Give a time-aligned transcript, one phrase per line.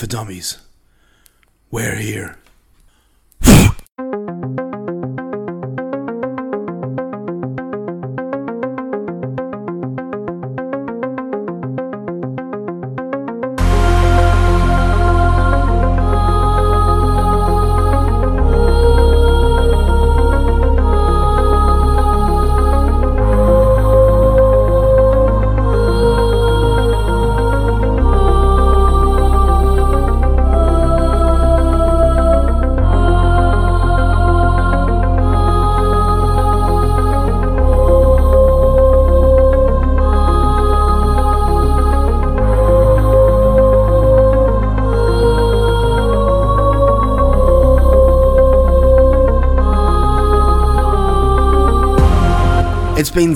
[0.00, 0.56] For Dummies.
[1.70, 2.38] We're here.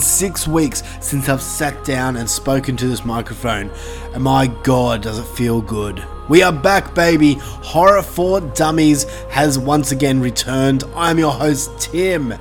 [0.05, 3.71] Six weeks since I've sat down and spoken to this microphone,
[4.13, 6.05] and my god, does it feel good.
[6.29, 7.35] We are back, baby.
[7.41, 10.85] Horror for Dummies has once again returned.
[10.95, 12.35] I'm your host, Tim.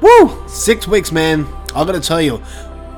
[0.00, 0.48] Woo!
[0.48, 1.46] Six weeks, man.
[1.74, 2.42] I gotta tell you,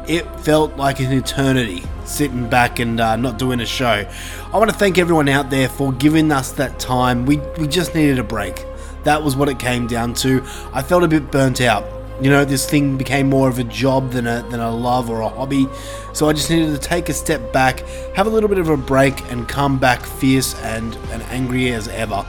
[0.09, 4.09] it felt like an eternity sitting back and uh, not doing a show.
[4.53, 7.27] I want to thank everyone out there for giving us that time.
[7.27, 8.65] We, we just needed a break.
[9.05, 10.43] That was what it came down to.
[10.73, 11.96] I felt a bit burnt out.
[12.21, 15.21] You know, this thing became more of a job than a, than a love or
[15.21, 15.69] a hobby.
[16.15, 17.81] So I just needed to take a step back,
[18.15, 21.89] have a little bit of a break, and come back fierce and, and angry as
[21.89, 22.25] ever.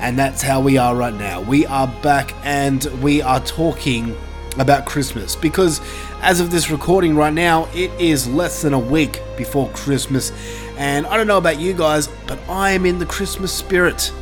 [0.00, 1.40] And that's how we are right now.
[1.40, 4.16] We are back and we are talking
[4.58, 5.80] about Christmas because
[6.20, 10.32] as of this recording right now, it is less than a week before Christmas.
[10.76, 14.12] And I don't know about you guys, but I am in the Christmas spirit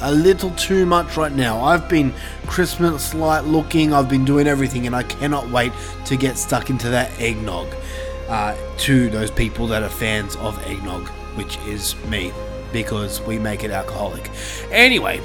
[0.00, 1.60] a little too much right now.
[1.60, 2.12] I've been
[2.46, 5.72] Christmas light looking, I've been doing everything, and I cannot wait
[6.06, 7.68] to get stuck into that eggnog.
[8.28, 11.06] Uh, to those people that are fans of eggnog,
[11.36, 12.32] which is me,
[12.72, 14.28] because we make it alcoholic.
[14.72, 15.20] Anyway,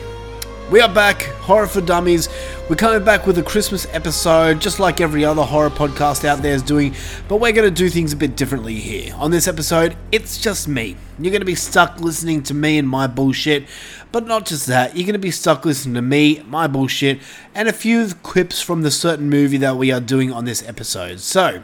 [0.70, 2.30] we are back, Horror for Dummies.
[2.70, 6.54] We're coming back with a Christmas episode, just like every other horror podcast out there
[6.54, 6.94] is doing,
[7.28, 9.14] but we're going to do things a bit differently here.
[9.16, 10.96] On this episode, it's just me.
[11.20, 13.66] You're going to be stuck listening to me and my bullshit,
[14.12, 17.20] but not just that, you're going to be stuck listening to me, my bullshit,
[17.56, 21.20] and a few clips from the certain movie that we are doing on this episode.
[21.20, 21.64] So,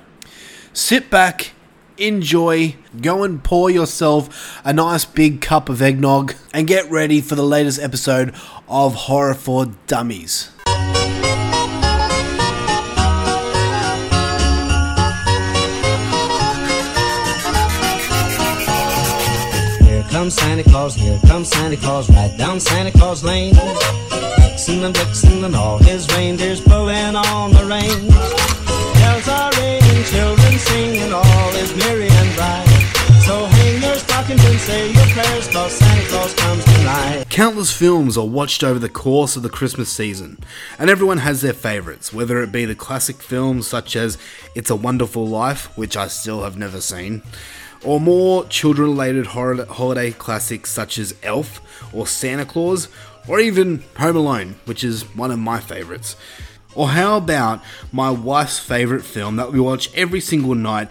[0.73, 1.51] sit back,
[1.97, 7.35] enjoy, go and pour yourself a nice big cup of eggnog, and get ready for
[7.35, 8.33] the latest episode
[8.67, 10.56] of Horror for Dummies.
[20.17, 23.53] Comes Santa Claus, here comes Santa Claus, right down Santa Claus Lane.
[23.53, 28.11] Vixen and Blitzen and all his reindeers pulling on the reins.
[28.97, 32.66] Bells are ringing, children sing, and all is merry and bright.
[33.27, 37.25] So hang your stockings and say your prayers, cause Santa Claus comes tonight.
[37.29, 40.39] Countless films are watched over the course of the Christmas season,
[40.79, 44.17] and everyone has their favourites, whether it be the classic films such as
[44.56, 47.22] It's a Wonderful Life, which I still have never seen,
[47.83, 51.61] or more children related holiday classics such as Elf
[51.93, 52.88] or Santa Claus,
[53.27, 56.15] or even Home Alone, which is one of my favourites.
[56.75, 57.61] Or how about
[57.91, 60.89] my wife's favourite film that we watch every single night,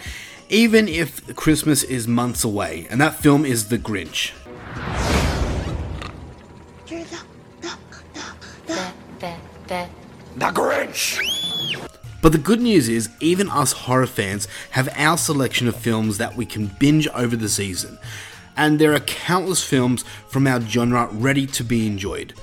[0.49, 4.33] even if Christmas is months away, and that film is The Grinch.
[10.37, 11.19] The Grinch!
[12.23, 16.37] But the good news is, even us horror fans have our selection of films that
[16.37, 17.99] we can binge over the season.
[18.57, 22.35] And there are countless films from our genre ready to be enjoyed.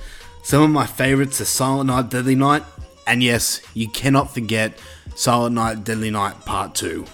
[0.44, 2.62] Some of my favourites are Silent Night, Deadly Night,
[3.06, 4.78] and yes, you cannot forget
[5.14, 7.04] Silent Night, Deadly Night Part 2.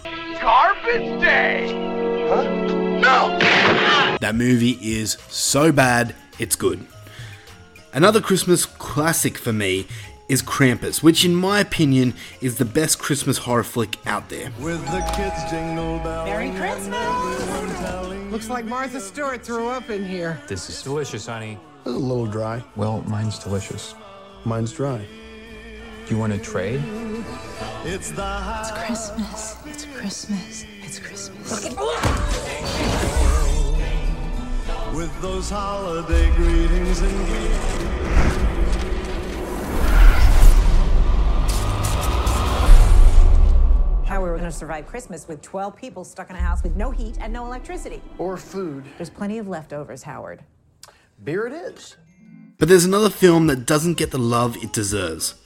[0.41, 1.69] Garbage Day!
[2.29, 2.43] Huh?
[3.01, 3.39] No!
[4.21, 6.87] That movie is so bad, it's good.
[7.93, 9.87] Another Christmas classic for me
[10.31, 14.53] is Krampus, which in my opinion is the best Christmas horror flick out there.
[14.61, 16.29] With the kids jingle bells.
[16.29, 18.31] Merry Christmas!
[18.31, 20.41] Looks like Martha Stewart threw up in here.
[20.47, 21.59] This is delicious, honey.
[21.85, 22.63] A little dry.
[22.77, 23.97] Well, mine's delicious.
[24.45, 25.05] Mine's dry.
[26.07, 26.81] Do you want to trade?
[27.85, 29.57] It's the It's Christmas.
[29.67, 30.65] It's Christmas.
[30.83, 31.65] It's Christmas.
[34.95, 38.00] with those holiday greetings and gifts.
[44.11, 46.75] How we were going to survive Christmas with 12 people stuck in a house with
[46.75, 48.03] no heat and no electricity.
[48.19, 48.83] Or food.
[48.97, 50.43] There's plenty of leftovers, Howard.
[51.23, 51.97] Beer it is.
[52.59, 55.37] But there's another film that doesn't get the love it deserves.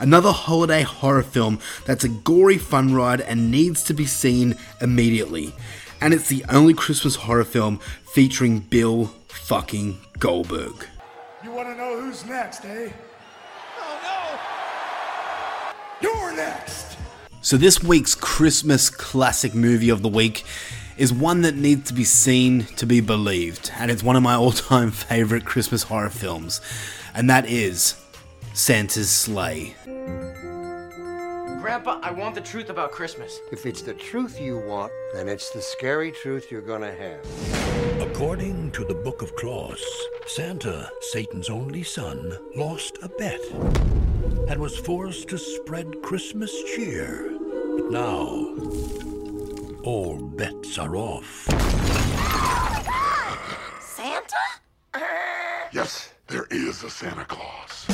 [0.00, 5.54] Another holiday horror film that's a gory fun ride and needs to be seen immediately.
[6.00, 7.78] and it's the only Christmas horror film
[8.12, 10.84] featuring Bill fucking Goldberg.
[11.44, 12.90] You want to know who's next, eh?
[13.78, 14.00] Oh
[16.02, 16.08] no!
[16.08, 16.89] You're next!
[17.42, 20.44] So, this week's Christmas classic movie of the week
[20.98, 24.34] is one that needs to be seen to be believed, and it's one of my
[24.36, 26.60] all time favourite Christmas horror films,
[27.14, 27.94] and that is
[28.52, 29.74] Santa's Slay.
[31.62, 33.38] Grandpa, I want the truth about Christmas.
[33.50, 38.02] If it's the truth you want, then it's the scary truth you're gonna have.
[38.02, 39.82] According to the Book of Claus,
[40.26, 43.40] Santa, Satan's only son, lost a bet
[44.50, 47.30] and was forced to spread Christmas cheer.
[47.76, 48.56] But now,
[49.84, 51.44] all bets are off.
[53.80, 54.36] Santa?
[54.92, 55.00] Uh.
[55.72, 57.86] Yes, there is a Santa Claus.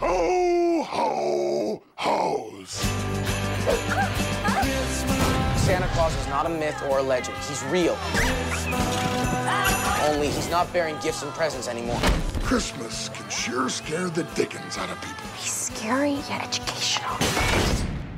[0.00, 4.25] Ho, ho, hoes.
[5.66, 7.36] Santa Claus is not a myth or a legend.
[7.38, 7.98] He's real.
[10.08, 11.98] Only he's not bearing gifts and presents anymore.
[12.44, 15.24] Christmas can sure scare the dickens out of people.
[15.36, 17.16] He's scary yet educational.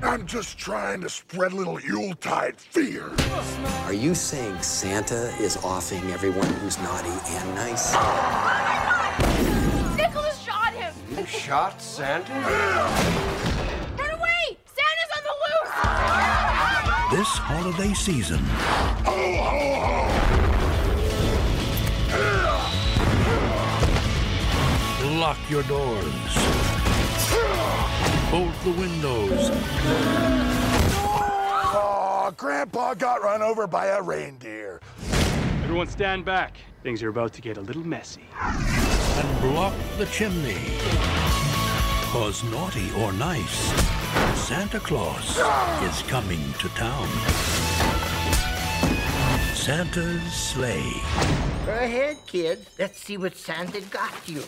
[0.02, 3.10] I'm just trying to spread a little Yuletide fear.
[3.86, 7.94] Are you saying Santa is offing everyone who's naughty and nice?
[9.96, 10.92] Nicholas shot him!
[11.16, 13.37] You shot Santa?
[17.18, 19.10] This holiday season, Ho,
[19.42, 19.58] ho,
[25.02, 25.18] ho!
[25.18, 26.04] lock your doors,
[28.30, 29.50] bolt the windows,
[31.74, 34.80] Aw, Grandpa got run over by a reindeer.
[35.64, 36.58] Everyone stand back.
[36.84, 38.28] Things are about to get a little messy.
[38.40, 40.78] and block the chimney.
[42.12, 43.72] Cause naughty or nice,
[44.48, 45.36] Santa Claus
[45.82, 47.06] is coming to town.
[49.54, 50.90] Santa's Slay.
[51.66, 52.66] Go ahead, kid.
[52.78, 54.42] Let's see what Santa got you.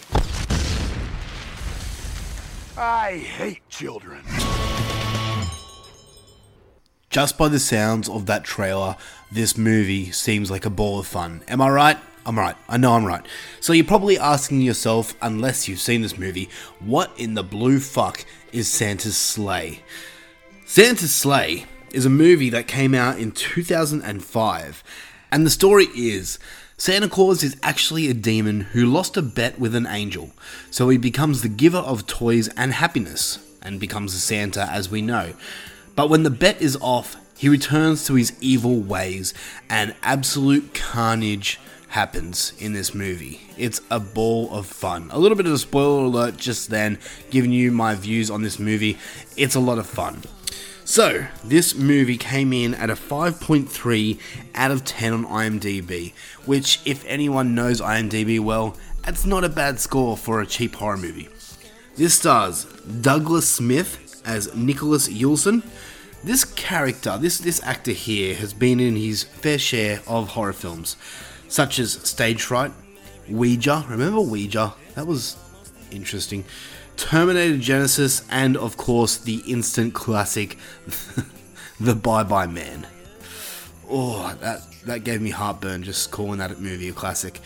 [2.79, 4.23] I hate children.
[7.11, 8.96] Just by the sounds of that trailer,
[9.31, 11.43] this movie seems like a ball of fun.
[11.46, 11.99] Am I right?
[12.26, 12.56] I'm right.
[12.69, 13.25] I know I'm right.
[13.61, 16.49] So you're probably asking yourself, unless you've seen this movie,
[16.79, 19.81] what in the blue fuck is Santa's Slay?
[20.67, 24.85] Santa's Slay is a movie that came out in 2005,
[25.32, 26.38] and the story is
[26.76, 30.31] Santa Claus is actually a demon who lost a bet with an angel,
[30.70, 35.03] so he becomes the giver of toys and happiness, and becomes a Santa as we
[35.03, 35.35] know.
[35.94, 39.35] But when the bet is off, he returns to his evil ways,
[39.69, 41.58] and absolute carnage
[41.91, 43.41] happens in this movie.
[43.59, 45.09] It's a ball of fun.
[45.13, 46.99] A little bit of a spoiler alert just then,
[47.31, 48.97] giving you my views on this movie.
[49.37, 50.23] It's a lot of fun.
[50.85, 54.19] So, this movie came in at a 5.3
[54.55, 56.13] out of 10 on IMDb,
[56.47, 60.97] which, if anyone knows IMDb well, that's not a bad score for a cheap horror
[60.97, 61.29] movie.
[61.97, 62.65] This stars
[63.01, 65.63] Douglas Smith as Nicholas Yuleson.
[66.23, 70.97] This character, this this actor here, has been in his fair share of horror films,
[71.51, 72.73] such as Stage Fright,
[73.29, 73.85] Ouija.
[73.89, 74.73] Remember Ouija?
[74.95, 75.37] That was
[75.91, 76.45] interesting.
[76.97, 80.57] Terminator Genisys, and of course the instant classic,
[81.81, 82.87] The Bye Bye Man.
[83.89, 87.41] Oh, that that gave me heartburn just calling that movie a classic.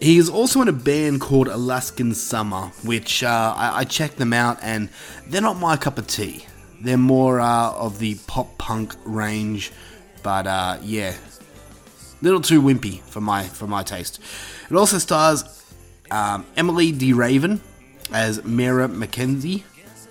[0.00, 4.32] He is also in a band called Alaskan Summer, which uh, I, I checked them
[4.32, 4.90] out, and
[5.26, 6.46] they're not my cup of tea.
[6.80, 9.72] They're more uh, of the pop punk range,
[10.22, 11.14] but uh, yeah,
[12.24, 14.18] little too wimpy for my for my taste.
[14.70, 15.44] It also stars
[16.10, 17.60] um, Emilie de Ravin
[18.12, 19.62] as Mara McKenzie,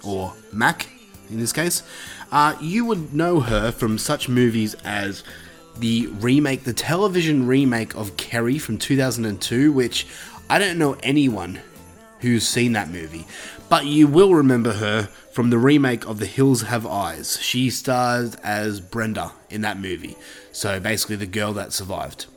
[0.03, 0.87] or Mac
[1.29, 1.83] in this case.
[2.31, 5.23] Uh, you would know her from such movies as
[5.77, 10.07] the remake, the television remake of Carrie from 2002, which
[10.49, 11.59] I don't know anyone
[12.19, 13.25] who's seen that movie,
[13.69, 17.39] but you will remember her from the remake of The Hills Have Eyes.
[17.41, 20.15] She stars as Brenda in that movie,
[20.53, 22.27] so basically the girl that survived.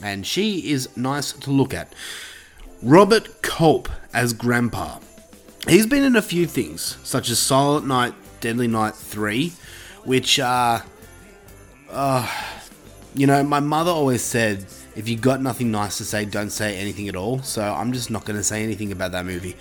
[0.00, 1.92] And she is nice to look at.
[2.82, 4.98] Robert Culp as Grandpa.
[5.66, 9.50] He's been in a few things, such as Silent Night, Deadly Night 3,
[10.04, 10.80] which, uh,
[11.90, 12.30] uh,
[13.14, 16.76] you know, my mother always said, if you got nothing nice to say, don't say
[16.76, 17.42] anything at all.
[17.42, 19.56] So I'm just not going to say anything about that movie.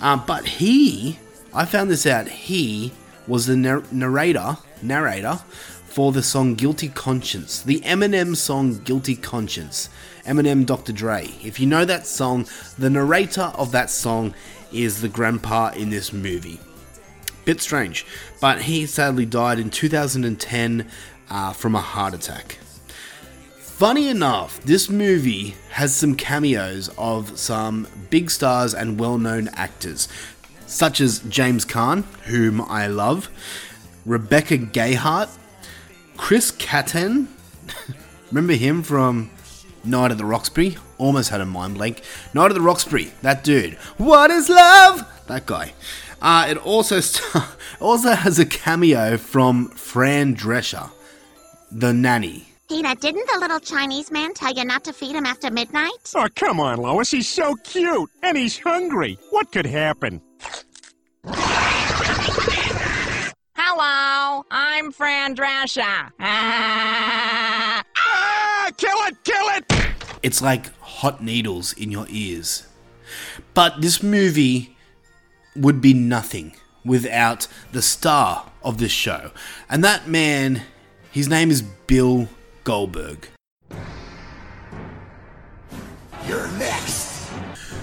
[0.00, 1.20] Um, but he,
[1.54, 2.92] I found this out, he
[3.28, 5.38] was the narrator, narrator
[5.94, 9.88] for the song Guilty Conscience, the Eminem song Guilty Conscience.
[10.26, 10.92] Eminem Dr.
[10.92, 11.32] Dre.
[11.40, 14.34] If you know that song, the narrator of that song
[14.72, 16.58] is the grandpa in this movie.
[17.44, 18.04] Bit strange.
[18.40, 20.90] But he sadly died in 2010
[21.30, 22.58] uh, from a heart attack.
[23.60, 30.08] Funny enough, this movie has some cameos of some big stars and well known actors,
[30.66, 33.30] such as James Caan, whom I love,
[34.04, 35.30] Rebecca Gayheart,
[36.16, 37.26] Chris Kattan.
[38.30, 39.30] Remember him from
[39.84, 40.76] Night at the Roxbury?
[40.98, 42.02] Almost had a mind blank.
[42.32, 43.74] Night at the Roxbury, that dude.
[43.98, 45.06] What is love?
[45.26, 45.72] That guy.
[46.22, 47.44] Uh, it also st-
[47.80, 50.90] also has a cameo from Fran Drescher,
[51.70, 52.48] the nanny.
[52.68, 55.92] Peter, didn't the little Chinese man tell you not to feed him after midnight?
[56.16, 57.10] Oh, come on, Lois.
[57.10, 58.08] He's so cute.
[58.22, 59.18] And he's hungry.
[59.30, 60.22] What could happen?
[64.74, 66.10] Hello, I'm Fran Drescher.
[67.96, 69.64] Ah, kill it, kill it!
[70.22, 72.66] It's like hot needles in your ears.
[73.52, 74.76] But this movie
[75.54, 79.30] would be nothing without the star of this show.
[79.68, 80.62] And that man,
[81.10, 82.28] his name is Bill
[82.64, 83.28] Goldberg.
[86.26, 87.30] You're next.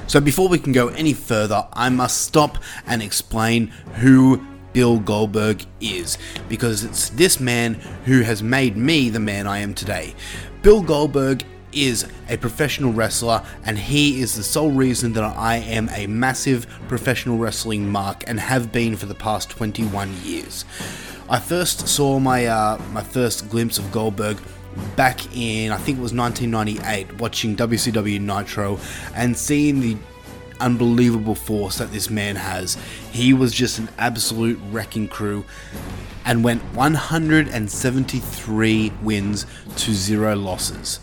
[0.07, 5.66] So before we can go any further, I must stop and explain who Bill Goldberg
[5.80, 6.18] is,
[6.50, 7.75] because it's this man
[8.06, 10.16] who has made me the man I am today.
[10.62, 15.90] Bill Goldberg is a professional wrestler, and he is the sole reason that I am
[15.90, 20.66] a massive professional wrestling mark and have been for the past 21 years.
[21.30, 24.38] I first saw my uh, my first glimpse of Goldberg
[24.96, 28.80] back in I think it was 1998, watching WCW Nitro
[29.16, 29.98] and seeing the
[30.62, 32.77] unbelievable force that this man has.
[33.12, 35.44] He was just an absolute wrecking crew
[36.25, 39.46] and went 173 wins
[39.77, 41.00] to zero losses.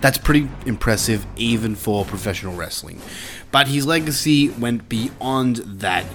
[0.00, 3.00] That's pretty impressive even for professional wrestling.
[3.52, 6.06] But his legacy went beyond that.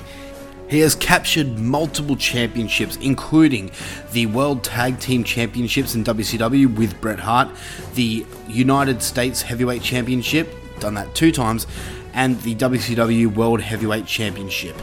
[0.67, 3.69] He has captured multiple championships, including
[4.13, 7.49] the World Tag Team Championships in WCW with Bret Hart,
[7.93, 11.67] the United States Heavyweight Championship, done that two times,
[12.15, 14.75] and the WCW World Heavyweight Championship.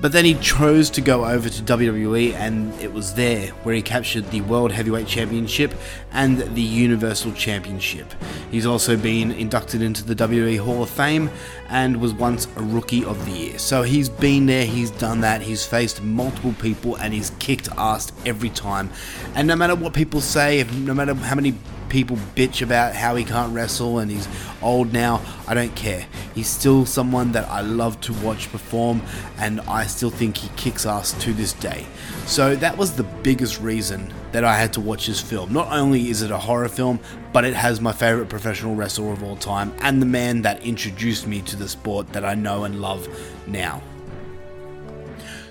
[0.00, 3.80] But then he chose to go over to WWE, and it was there where he
[3.80, 5.72] captured the World Heavyweight Championship
[6.10, 8.12] and the Universal Championship.
[8.50, 11.30] He's also been inducted into the WWE Hall of Fame
[11.68, 13.58] and was once a Rookie of the Year.
[13.58, 18.12] So he's been there, he's done that, he's faced multiple people, and he's kicked ass
[18.26, 18.90] every time.
[19.36, 21.54] And no matter what people say, no matter how many
[21.88, 24.28] people bitch about how he can't wrestle and he's
[24.62, 25.20] old now.
[25.46, 26.06] I don't care.
[26.34, 29.02] He's still someone that I love to watch perform,
[29.38, 31.86] and I still think he kicks ass to this day.
[32.26, 35.52] So that was the biggest reason that I had to watch this film.
[35.52, 36.98] Not only is it a horror film,
[37.32, 41.26] but it has my favorite professional wrestler of all time and the man that introduced
[41.26, 43.06] me to the sport that I know and love
[43.46, 43.82] now.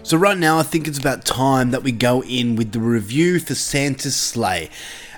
[0.06, 3.40] So, right now, I think it's about time that we go in with the review
[3.40, 4.70] for Santa's Slay.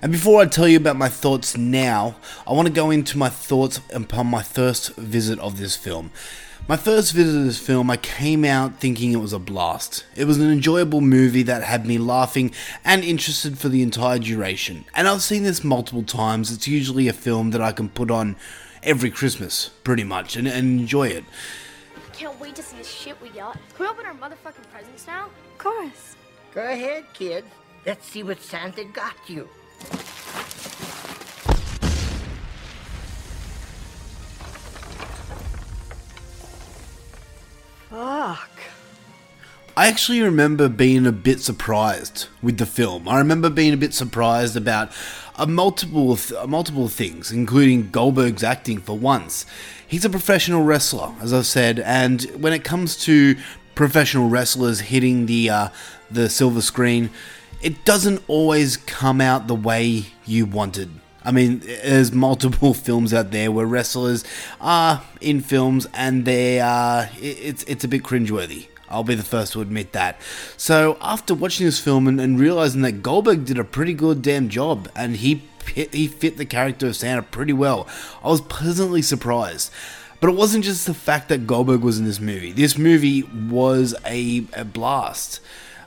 [0.06, 3.28] And before I tell you about my thoughts now, I want to go into my
[3.28, 6.12] thoughts upon my first visit of this film.
[6.68, 10.06] My first visit of this film, I came out thinking it was a blast.
[10.16, 12.52] It was an enjoyable movie that had me laughing
[12.84, 14.86] and interested for the entire duration.
[14.94, 16.52] And I've seen this multiple times.
[16.52, 18.36] It's usually a film that I can put on
[18.84, 21.24] every Christmas, pretty much, and, and enjoy it.
[22.14, 23.54] Can't wait to see the shit we got.
[23.74, 25.32] Can we open our motherfucking presents now?
[25.54, 26.16] Of course.
[26.54, 27.48] Go ahead, kids.
[27.88, 29.50] Let's see what Santa got you.
[39.86, 43.08] I actually remember being a bit surprised with the film.
[43.08, 44.92] I remember being a bit surprised about
[45.36, 49.46] a multiple th- multiple things, including Goldberg's acting for once.
[49.88, 53.36] He's a professional wrestler, as I've said, and when it comes to
[53.76, 55.70] professional wrestlers hitting the uh,
[56.10, 57.12] the silver screen,
[57.62, 60.90] it doesn't always come out the way you wanted.
[61.24, 64.24] I mean, there's multiple films out there where wrestlers
[64.60, 68.66] are in films and they are it's it's a bit cringeworthy.
[68.90, 70.20] I'll be the first to admit that.
[70.58, 74.50] So after watching this film and, and realizing that Goldberg did a pretty good damn
[74.50, 77.88] job and he he fit the character of Santa pretty well,
[78.24, 79.72] I was pleasantly surprised.
[80.22, 82.52] But it wasn't just the fact that Goldberg was in this movie.
[82.52, 85.40] This movie was a, a blast.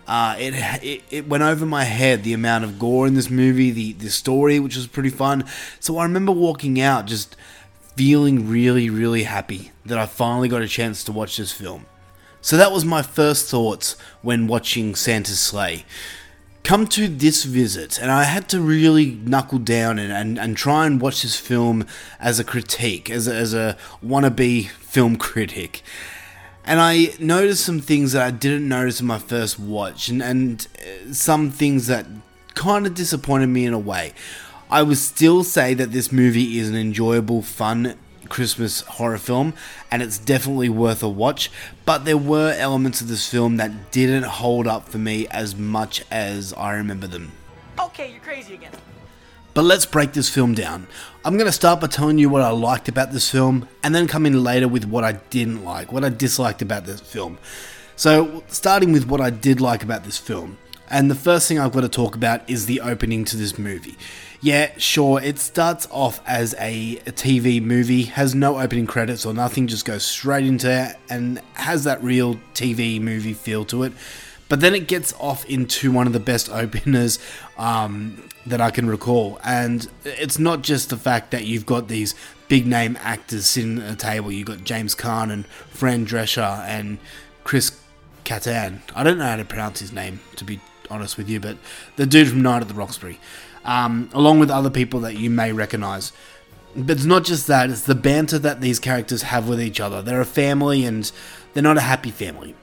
[0.06, 3.70] Uh, it, it it went over my head the amount of gore in this movie,
[3.70, 5.44] the the story, which was pretty fun.
[5.80, 7.36] So I remember walking out just
[7.94, 11.84] feeling really really happy that I finally got a chance to watch this film.
[12.40, 15.84] So that was my first thoughts when watching Santa's Slay.
[16.62, 20.86] Come to this visit, and I had to really knuckle down and, and, and try
[20.86, 21.86] and watch this film
[22.20, 25.82] as a critique, as a, as a wannabe film critic.
[26.64, 30.66] And I noticed some things that I didn't notice in my first watch, and, and
[30.78, 32.06] uh, some things that
[32.54, 34.12] kind of disappointed me in a way.
[34.70, 37.94] I would still say that this movie is an enjoyable, fun
[38.28, 39.54] Christmas horror film,
[39.90, 41.50] and it's definitely worth a watch.
[41.84, 46.04] But there were elements of this film that didn't hold up for me as much
[46.10, 47.32] as I remember them.
[47.78, 48.72] Okay, you're crazy again.
[49.54, 50.86] But let's break this film down.
[51.24, 54.06] I'm going to start by telling you what I liked about this film, and then
[54.06, 57.38] come in later with what I didn't like, what I disliked about this film.
[57.96, 60.58] So, starting with what I did like about this film,
[60.88, 63.96] and the first thing I've got to talk about is the opening to this movie.
[64.40, 69.66] Yeah, sure, it starts off as a, TV movie, has no opening credits or nothing,
[69.66, 73.92] just goes straight into it, and has that real TV movie feel to it.
[74.48, 77.18] But then it gets off into one of the best openers
[77.58, 79.40] um, that I can recall.
[79.42, 82.14] And it's not just the fact that you've got these
[82.46, 84.30] big name actors sitting at a table.
[84.30, 86.98] You've got James Caan and Fran Drescher and
[87.42, 87.78] Chris
[88.24, 88.80] Kattan.
[88.94, 91.58] I don't know how to pronounce his name, to be honest with you, but
[91.96, 93.18] the dude from Night at the Roxbury.
[93.68, 96.12] Um, along with other people that you may recognize.
[96.74, 100.00] But it's not just that, it's the banter that these characters have with each other.
[100.00, 101.12] They're a family and
[101.52, 102.54] they're not a happy family.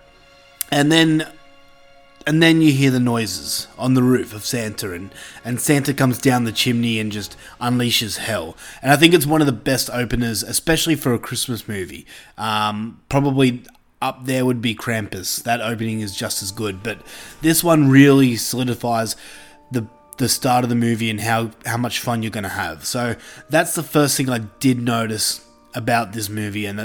[0.72, 1.28] And then
[2.28, 6.18] and then you hear the noises on the roof of Santa, and, and Santa comes
[6.18, 8.58] down the chimney and just unleashes hell.
[8.82, 12.08] And I think it's one of the best openers, especially for a Christmas movie.
[12.36, 13.64] Um, probably
[14.02, 15.44] up there would be Krampus.
[15.44, 17.00] That opening is just as good, but
[17.42, 19.16] this one really solidifies
[20.18, 22.86] the start of the movie and how, how much fun you're going to have.
[22.86, 23.16] So
[23.50, 26.80] that's the first thing I did notice about this movie, and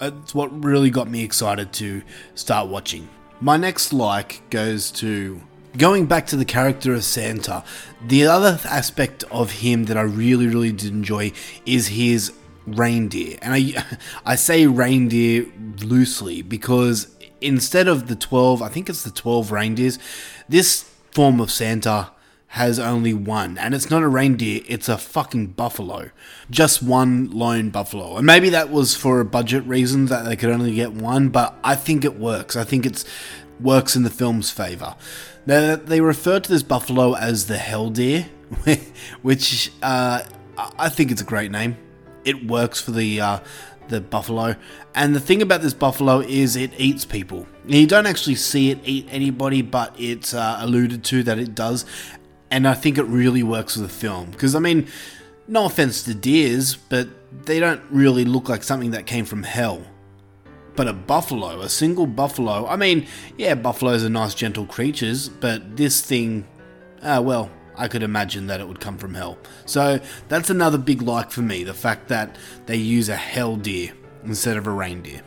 [0.00, 2.02] it's what really got me excited to
[2.34, 3.08] start watching.
[3.40, 5.40] My next like goes to
[5.76, 7.64] going back to the character of Santa.
[8.06, 11.32] The other aspect of him that I really, really did enjoy
[11.64, 12.32] is his
[12.66, 13.38] reindeer.
[13.42, 13.84] And I,
[14.26, 15.46] I say reindeer
[15.80, 19.98] loosely because instead of the 12, I think it's the 12 reindeers,
[20.48, 22.10] this form of Santa
[22.52, 26.10] has only one, and it's not a reindeer, it's a fucking buffalo.
[26.50, 28.18] Just one lone buffalo.
[28.18, 31.56] And maybe that was for a budget reason that they could only get one, but
[31.64, 32.54] I think it works.
[32.54, 33.06] I think it's
[33.58, 34.96] works in the film's favor.
[35.46, 38.28] Now, they refer to this buffalo as the hell deer,
[39.22, 40.22] which uh,
[40.78, 41.78] I think it's a great name.
[42.26, 43.38] It works for the uh,
[43.88, 44.56] the buffalo.
[44.94, 47.46] And the thing about this buffalo is it eats people.
[47.66, 51.86] You don't actually see it eat anybody, but it's uh, alluded to that it does
[52.52, 54.86] and I think it really works with the film because I mean,
[55.48, 57.08] no offense to deers, but
[57.46, 59.82] they don't really look like something that came from hell.
[60.76, 63.06] But a buffalo, a single buffalo, I mean,
[63.38, 66.46] yeah, buffaloes are nice, gentle creatures, but this thing,
[67.02, 69.38] uh, well, I could imagine that it would come from hell.
[69.64, 72.36] So that's another big like for me the fact that
[72.66, 75.22] they use a hell deer instead of a reindeer.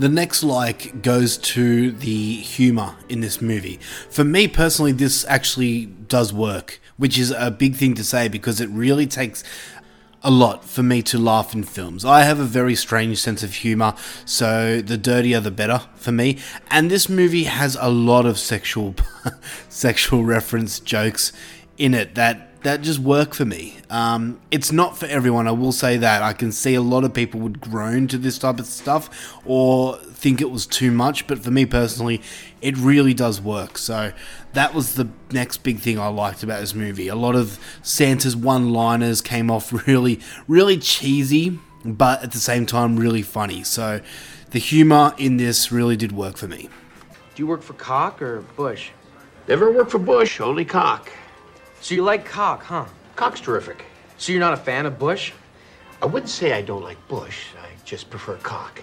[0.00, 3.78] The next like goes to the humor in this movie.
[4.08, 8.62] For me personally, this actually does work, which is a big thing to say because
[8.62, 9.44] it really takes
[10.22, 12.02] a lot for me to laugh in films.
[12.02, 13.92] I have a very strange sense of humor,
[14.24, 16.38] so the dirtier the better for me.
[16.70, 18.94] And this movie has a lot of sexual
[19.68, 21.30] sexual reference jokes
[21.76, 23.78] in it that that just work for me.
[23.88, 26.22] Um, it's not for everyone, I will say that.
[26.22, 29.96] I can see a lot of people would groan to this type of stuff or
[29.96, 32.20] think it was too much, but for me personally,
[32.60, 33.78] it really does work.
[33.78, 34.12] So
[34.52, 37.08] that was the next big thing I liked about this movie.
[37.08, 42.66] A lot of Santa's one liners came off really, really cheesy, but at the same
[42.66, 43.64] time, really funny.
[43.64, 44.00] So
[44.50, 46.68] the humor in this really did work for me.
[47.34, 48.90] Do you work for Cock or Bush?
[49.48, 51.10] Never worked for Bush, only Cock.
[51.80, 52.84] So you like Cock, huh?
[53.16, 53.86] Cock's terrific.
[54.18, 55.32] So you're not a fan of Bush?
[56.02, 57.46] I wouldn't say I don't like Bush.
[57.62, 58.82] I just prefer Cock.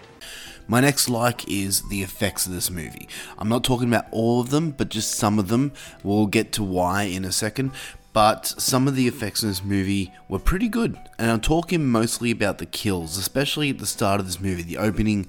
[0.67, 3.07] My next like is the effects of this movie.
[3.37, 5.73] I'm not talking about all of them, but just some of them.
[6.03, 7.71] We'll get to why in a second.
[8.13, 10.97] But some of the effects in this movie were pretty good.
[11.19, 14.77] And I'm talking mostly about the kills, especially at the start of this movie, the
[14.77, 15.27] opening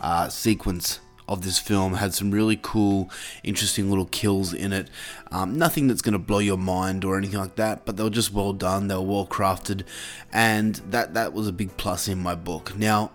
[0.00, 3.08] uh, sequence of this film had some really cool,
[3.44, 4.88] interesting little kills in it.
[5.30, 8.10] Um, nothing that's going to blow your mind or anything like that, but they were
[8.10, 8.88] just well done.
[8.88, 9.84] They were well crafted,
[10.32, 12.76] and that that was a big plus in my book.
[12.76, 13.12] Now,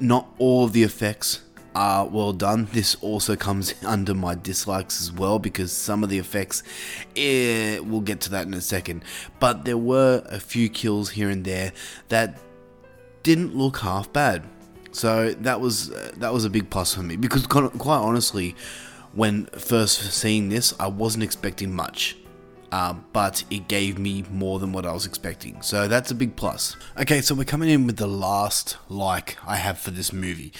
[0.00, 1.42] not all of the effects
[1.74, 2.66] are well done.
[2.72, 6.62] This also comes under my dislikes as well because some of the effects,
[7.14, 9.04] eh, we'll get to that in a second.
[9.38, 11.72] But there were a few kills here and there
[12.08, 12.38] that
[13.22, 14.44] didn't look half bad.
[14.92, 18.56] So that was uh, that was a big plus for me because quite honestly,
[19.12, 22.16] when first seeing this, I wasn't expecting much.
[22.72, 25.60] Um, but it gave me more than what I was expecting.
[25.60, 26.76] So that's a big plus.
[26.96, 30.52] Okay, so we're coming in with the last like I have for this movie.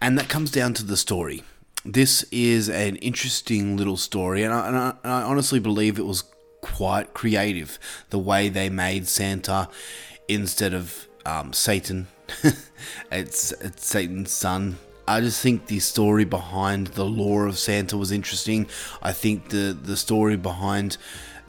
[0.00, 1.44] And that comes down to the story.
[1.84, 6.06] This is an interesting little story, and I, and I, and I honestly believe it
[6.06, 6.24] was
[6.60, 7.78] quite creative
[8.10, 9.68] the way they made Santa
[10.28, 12.08] instead of um, Satan.
[13.12, 14.78] it's, it's Satan's son.
[15.06, 18.68] I just think the story behind the lore of Santa was interesting.
[19.02, 20.96] I think the the story behind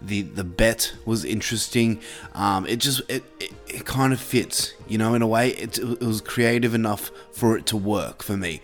[0.01, 2.01] the the bet was interesting.
[2.33, 5.49] Um, it just it, it, it kind of fits, you know, in a way.
[5.49, 8.59] It, it was creative enough for it to work for me.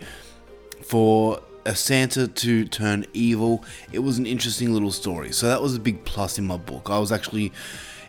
[0.82, 5.32] For a Santa to turn evil, it was an interesting little story.
[5.32, 6.90] So that was a big plus in my book.
[6.90, 7.52] I was actually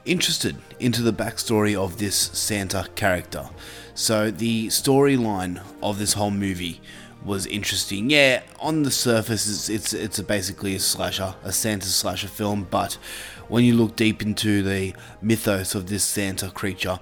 [0.06, 3.50] interested into the backstory of this Santa character.
[3.94, 6.82] So the storyline of this whole movie
[7.24, 8.10] was interesting.
[8.10, 12.68] Yeah, on the surface, it's it's it's a basically a slasher, a Santa slasher film.
[12.70, 12.94] But
[13.48, 17.00] when you look deep into the mythos of this Santa creature,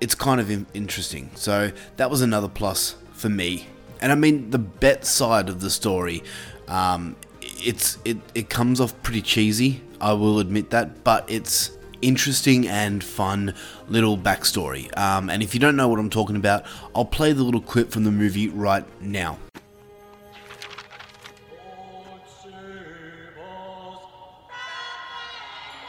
[0.00, 1.30] it's kind of interesting.
[1.34, 3.66] So that was another plus for me.
[4.00, 6.22] And I mean, the bet side of the story,
[6.68, 9.82] um, it's it it comes off pretty cheesy.
[10.00, 13.54] I will admit that, but it's interesting and fun
[13.88, 14.96] little backstory.
[14.98, 17.90] Um, and if you don't know what I'm talking about, I'll play the little clip
[17.90, 19.38] from the movie right now.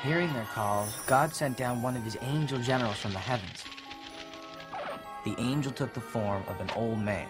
[0.03, 3.63] Hearing their calls, God sent down one of his angel generals from the heavens.
[5.25, 7.27] The angel took the form of an old man.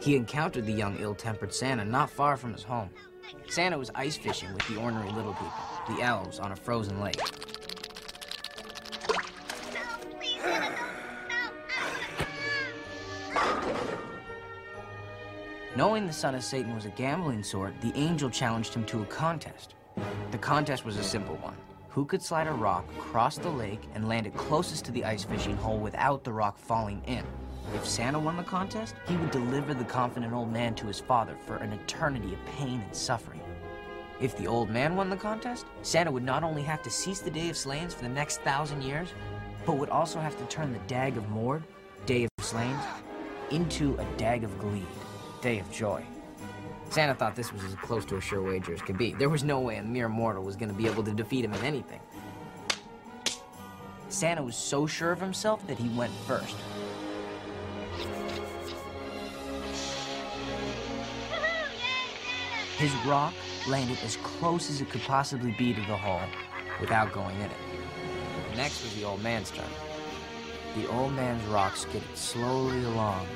[0.00, 2.88] He encountered the young ill-tempered Santa not far from his home.
[3.48, 5.52] Santa was ice fishing with the ornery little people,
[5.88, 7.20] the elves, on a frozen lake.
[15.76, 19.06] Knowing the son of Satan was a gambling sort, the angel challenged him to a
[19.06, 19.74] contest.
[20.30, 21.56] The contest was a simple one.
[21.90, 25.24] Who could slide a rock across the lake and land it closest to the ice
[25.24, 27.24] fishing hole without the rock falling in?
[27.74, 31.36] If Santa won the contest, he would deliver the confident old man to his father
[31.46, 33.40] for an eternity of pain and suffering.
[34.20, 37.30] If the old man won the contest, Santa would not only have to cease the
[37.30, 39.08] Day of Slayings for the next thousand years,
[39.64, 41.62] but would also have to turn the Dag of Mord,
[42.06, 42.82] Day of Slayings,
[43.50, 44.86] into a Dag of Gleed,
[45.40, 46.04] Day of Joy.
[46.90, 49.12] Santa thought this was as close to a sure wager as could be.
[49.14, 51.54] There was no way a mere mortal was going to be able to defeat him
[51.54, 52.00] in anything.
[54.08, 56.56] Santa was so sure of himself that he went first.
[62.80, 63.34] His rock
[63.68, 66.26] landed as close as it could possibly be to the hole
[66.80, 68.56] without going in it.
[68.56, 69.68] Next was the old man's turn.
[70.76, 73.26] The old man's rock skidded slowly along.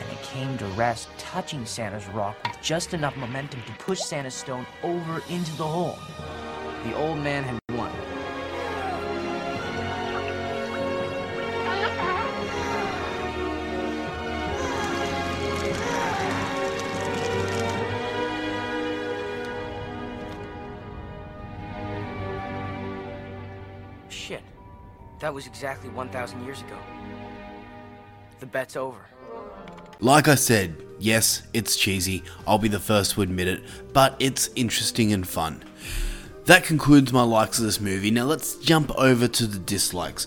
[0.00, 4.34] And it came to rest, touching Santa's rock with just enough momentum to push Santa's
[4.34, 5.98] stone over into the hole.
[6.84, 7.90] The old man had won.
[25.28, 26.78] That was exactly 1,000 years ago.
[28.40, 29.04] The bet's over.
[30.00, 33.62] Like I said, yes, it's cheesy, I'll be the first to admit it,
[33.92, 35.62] but it's interesting and fun.
[36.46, 38.10] That concludes my likes of this movie.
[38.10, 40.26] Now let's jump over to the dislikes.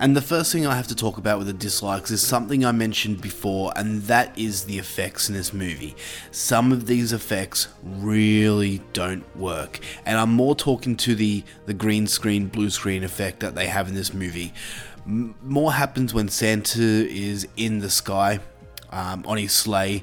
[0.00, 2.72] And the first thing I have to talk about with the dislikes is something I
[2.72, 5.94] mentioned before, and that is the effects in this movie.
[6.30, 12.06] Some of these effects really don't work, and I'm more talking to the, the green
[12.06, 14.54] screen, blue screen effect that they have in this movie.
[15.04, 18.40] M- more happens when Santa is in the sky
[18.88, 20.02] um, on his sleigh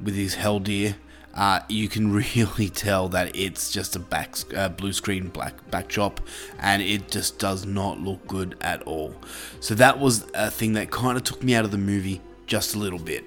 [0.00, 0.94] with his hell deer.
[1.34, 6.20] Uh, you can really tell that it's just a back uh, blue screen black backdrop
[6.60, 9.14] and it just does not look good at all
[9.60, 12.74] so that was a thing that kind of took me out of the movie just
[12.74, 13.24] a little bit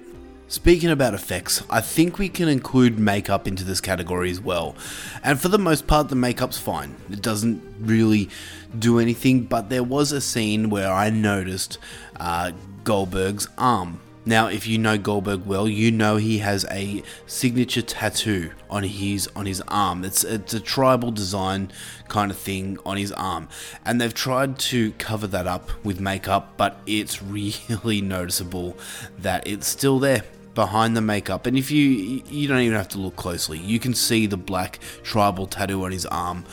[0.50, 4.74] Speaking about effects, I think we can include makeup into this category as well.
[5.22, 6.96] And for the most part, the makeup's fine.
[7.10, 8.30] It doesn't really
[8.78, 11.76] do anything, but there was a scene where I noticed
[12.18, 17.80] uh, Goldberg's arm now, if you know Goldberg well, you know he has a signature
[17.80, 20.04] tattoo on his on his arm.
[20.04, 21.72] It's it's a tribal design
[22.08, 23.48] kind of thing on his arm,
[23.86, 28.76] and they've tried to cover that up with makeup, but it's really noticeable
[29.18, 31.46] that it's still there behind the makeup.
[31.46, 34.78] And if you you don't even have to look closely, you can see the black
[35.02, 36.44] tribal tattoo on his arm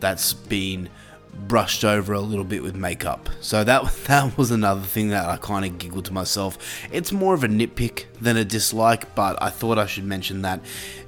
[0.00, 0.90] that's been
[1.32, 3.28] brushed over a little bit with makeup.
[3.40, 6.58] So that that was another thing that I kind of giggled to myself.
[6.92, 10.60] It's more of a nitpick than a dislike, but I thought I should mention that.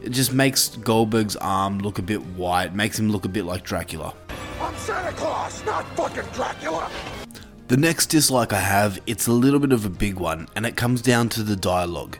[0.03, 3.65] It just makes Goldberg's arm look a bit white, makes him look a bit like
[3.65, 4.15] Dracula.
[4.61, 6.91] I'm Santa Claus, not fucking Dracula.
[7.69, 10.77] The next dislike I have, it's a little bit of a big one, and it
[10.77, 12.19] comes down to the dialogue.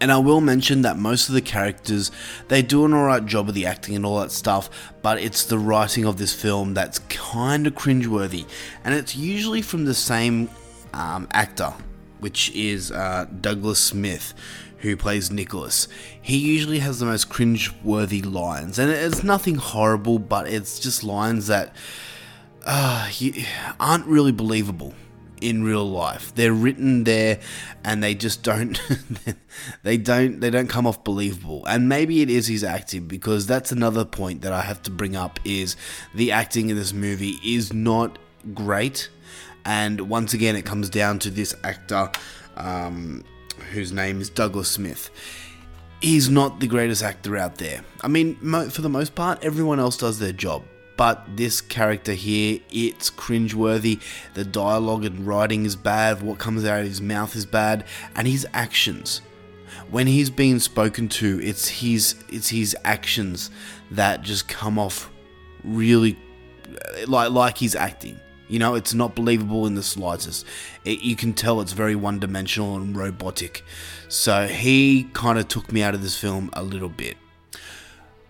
[0.00, 2.10] And I will mention that most of the characters,
[2.48, 4.70] they do an alright job of the acting and all that stuff,
[5.02, 8.46] but it's the writing of this film that's kind of cringeworthy.
[8.82, 10.48] And it's usually from the same
[10.94, 11.74] um, actor,
[12.20, 14.32] which is uh, Douglas Smith,
[14.78, 15.86] who plays Nicholas.
[16.22, 21.48] He usually has the most cringe-worthy lines, and it's nothing horrible, but it's just lines
[21.48, 21.74] that
[22.64, 23.10] uh,
[23.78, 24.94] aren't really believable
[25.40, 26.34] in real life.
[26.34, 27.40] They're written there,
[27.84, 28.80] and they just don't.
[29.82, 30.40] they don't.
[30.40, 31.64] They don't come off believable.
[31.66, 35.16] And maybe it is his acting because that's another point that I have to bring
[35.16, 35.40] up.
[35.44, 35.76] Is
[36.14, 38.18] the acting in this movie is not
[38.54, 39.08] great,
[39.64, 42.10] and once again, it comes down to this actor,
[42.56, 43.24] um,
[43.72, 45.10] whose name is Douglas Smith.
[46.00, 47.84] He's not the greatest actor out there.
[48.00, 50.62] I mean, mo- for the most part, everyone else does their job
[51.00, 54.02] but this character here, it's cringeworthy.
[54.34, 58.28] The dialogue and writing is bad, what comes out of his mouth is bad, and
[58.28, 59.22] his actions.
[59.90, 63.50] When he's being spoken to, it's his it's his actions
[63.90, 65.10] that just come off
[65.64, 66.18] really
[67.06, 68.20] like like he's acting.
[68.48, 70.44] You know, it's not believable in the slightest.
[70.84, 73.64] It, you can tell it's very one dimensional and robotic.
[74.08, 77.16] So he kind of took me out of this film a little bit.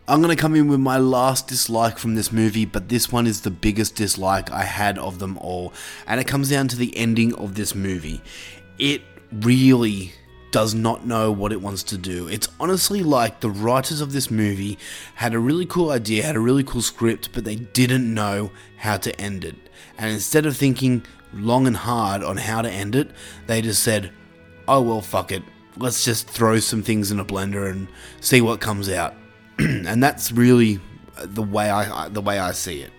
[0.09, 3.27] I'm going to come in with my last dislike from this movie, but this one
[3.27, 5.73] is the biggest dislike I had of them all,
[6.07, 8.21] and it comes down to the ending of this movie.
[8.79, 10.13] It really
[10.51, 12.27] does not know what it wants to do.
[12.27, 14.79] It's honestly like the writers of this movie
[15.15, 18.97] had a really cool idea, had a really cool script, but they didn't know how
[18.97, 19.55] to end it.
[19.97, 23.13] And instead of thinking long and hard on how to end it,
[23.47, 24.11] they just said,
[24.67, 25.45] oh well, fuck it.
[25.77, 27.87] Let's just throw some things in a blender and
[28.21, 29.15] see what comes out.
[29.87, 30.81] and that's really
[31.23, 32.93] the way I the way I see it.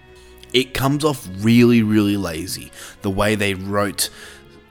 [0.53, 2.71] It comes off really, really lazy.
[3.01, 4.09] The way they wrote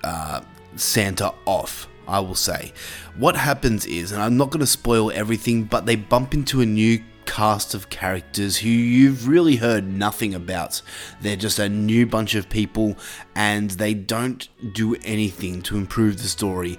[0.04, 0.42] uh,
[0.76, 2.72] Santa off, I will say.
[3.16, 6.66] What happens is, and I'm not going to spoil everything, but they bump into a
[6.66, 10.82] new cast of characters who you've really heard nothing about.
[11.22, 12.96] They're just a new bunch of people
[13.34, 16.78] and they don't do anything to improve the story.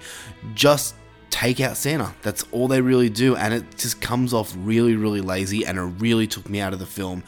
[0.54, 0.96] Just
[1.32, 2.14] take out Santa.
[2.22, 5.82] That's all they really do, and it just comes off really, really lazy, and it
[5.82, 7.24] really took me out of the film.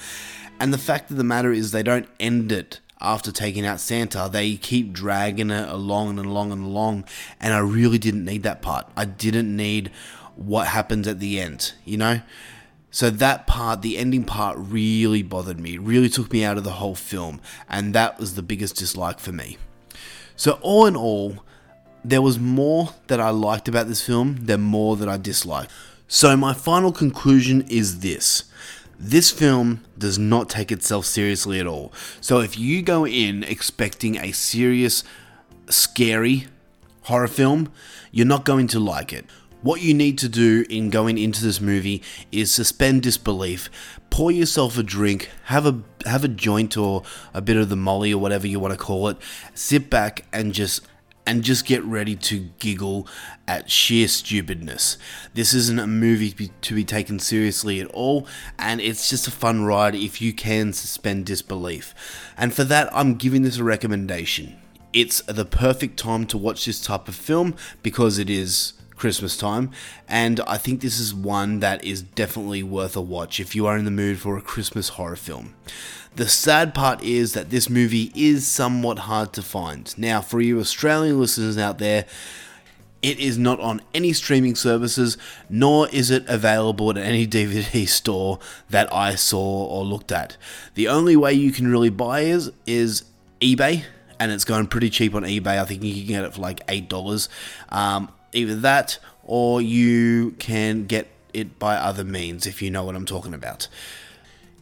[0.60, 4.30] And the fact of the matter is, they don't end it after taking out Santa.
[4.32, 7.06] They keep dragging it along and along and along,
[7.40, 8.88] and I really didn't need that part.
[8.96, 9.90] I didn't need
[10.36, 12.22] what happens at the end, you know?
[12.92, 16.74] So that part, the ending part, really bothered me, really took me out of the
[16.74, 19.58] whole film, and that was the biggest dislike for me.
[20.36, 21.44] So, all in all,
[22.04, 25.72] there was more that I liked about this film than more that I disliked.
[26.08, 28.44] So, my final conclusion is this
[29.00, 31.92] this film does not take itself seriously at all.
[32.22, 35.04] So, if you go in expecting a serious,
[35.70, 36.48] scary
[37.04, 37.72] horror film,
[38.12, 39.26] you're not going to like it.
[39.62, 43.70] What you need to do in going into this movie is suspend disbelief,
[44.10, 48.14] pour yourself a drink, have a have a joint or a bit of the molly
[48.14, 49.18] or whatever you want to call it,
[49.54, 50.82] sit back and just
[51.26, 53.08] and just get ready to giggle
[53.48, 54.98] at sheer stupidness.
[55.34, 58.28] This isn't a movie to be, to be, taken seriously at all,
[58.60, 61.94] and it's just a fun ride if you can suspend disbelief.
[62.38, 64.58] And for that, I'm giving this a recommendation.
[64.92, 69.70] It's the perfect time to watch this type of film because it is Christmas time,
[70.08, 73.76] and I think this is one that is definitely worth a watch if you are
[73.78, 75.56] in the mood for a Christmas horror film.
[76.16, 79.94] The sad part is that this movie is somewhat hard to find.
[79.98, 82.06] Now, for you Australian listeners out there,
[83.02, 85.18] it is not on any streaming services,
[85.50, 88.40] nor is it available at any DVD store
[88.70, 90.38] that I saw or looked at.
[90.76, 93.04] The only way you can really buy is is
[93.42, 93.84] eBay,
[94.18, 95.60] and it's going pretty cheap on eBay.
[95.60, 97.28] I think you can get it for like eight dollars.
[97.68, 102.96] Um, either that, or you can get it by other means if you know what
[102.96, 103.68] I'm talking about.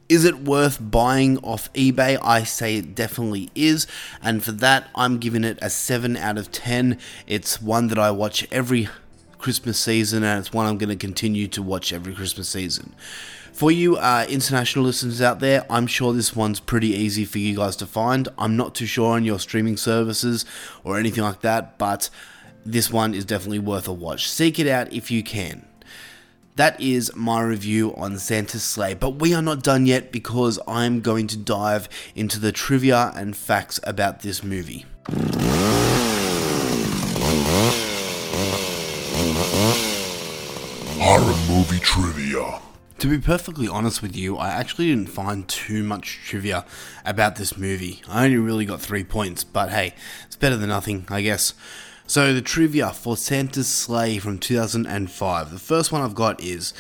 [0.08, 2.18] Is it worth buying off eBay?
[2.22, 3.88] I say it definitely is,
[4.22, 7.00] and for that, I'm giving it a 7 out of 10.
[7.28, 8.90] It's one that I watch every
[9.38, 12.94] Christmas season, and it's one I'm going to continue to watch every Christmas season.
[13.54, 17.56] For you uh, international listeners out there, I'm sure this one's pretty easy for you
[17.56, 18.28] guys to find.
[18.38, 20.46] I'm not too sure on your streaming services
[20.84, 22.10] or anything like that, but
[22.66, 24.30] this one is definitely worth a watch.
[24.30, 25.66] Seek it out if you can
[26.56, 31.02] that is my review on Santa's Slay, But we are not done yet because I'm
[31.02, 34.86] going to dive into the trivia and facts about this movie.
[41.00, 42.60] Horror movie trivia.
[43.00, 46.66] To be perfectly honest with you, I actually didn't find too much trivia
[47.04, 48.04] about this movie.
[48.08, 49.96] I only really got three points, but hey,
[50.28, 51.56] it's better than nothing, I guess.
[52.12, 55.50] So, the trivia for Santa's Slay from 2005.
[55.50, 56.74] The first one I've got is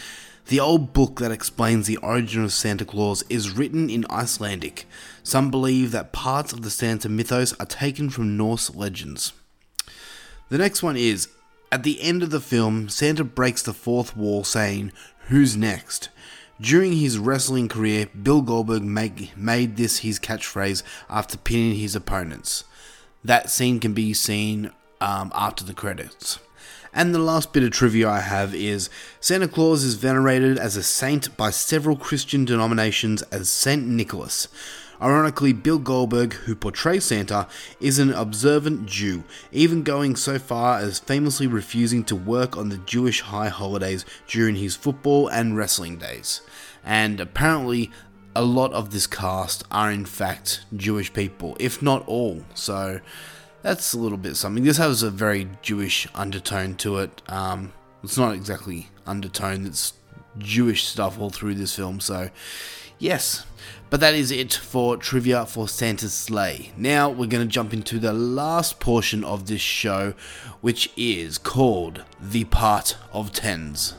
[0.47, 4.85] the old book that explains the origin of Santa Claus is written in Icelandic.
[5.23, 9.31] Some believe that parts of the Santa mythos are taken from Norse legends.
[10.49, 11.29] The next one is
[11.71, 14.91] At the end of the film, Santa breaks the fourth wall saying,
[15.29, 16.09] Who's next?
[16.59, 22.65] During his wrestling career, Bill Goldberg make, made this his catchphrase after pinning his opponents.
[23.23, 26.39] That scene can be seen um, after the credits.
[26.93, 28.89] And the last bit of trivia I have is
[29.21, 34.49] Santa Claus is venerated as a saint by several Christian denominations as Saint Nicholas.
[35.01, 37.47] Ironically, Bill Goldberg, who portrays Santa,
[37.79, 42.77] is an observant Jew, even going so far as famously refusing to work on the
[42.77, 46.41] Jewish high holidays during his football and wrestling days.
[46.83, 47.89] And apparently,
[48.35, 52.43] a lot of this cast are in fact Jewish people, if not all.
[52.53, 52.99] So
[53.61, 54.63] that's a little bit something.
[54.63, 57.21] This has a very Jewish undertone to it.
[57.27, 59.93] Um, it's not exactly undertone, it's
[60.37, 61.99] Jewish stuff all through this film.
[61.99, 62.29] So,
[62.97, 63.45] yes.
[63.89, 66.71] But that is it for trivia for Santa's Slay.
[66.77, 70.13] Now we're going to jump into the last portion of this show,
[70.61, 73.95] which is called The Part of Tens.